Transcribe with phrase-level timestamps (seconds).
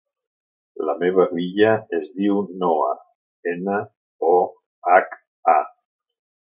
[0.89, 2.89] La meva filla es diu Noha:
[3.55, 3.79] ena,
[4.35, 4.37] o,
[4.95, 5.19] hac,
[5.59, 5.61] a.